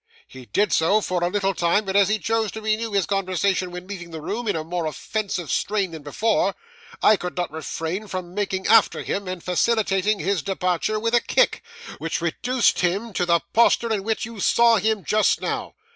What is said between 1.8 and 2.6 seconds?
but as he chose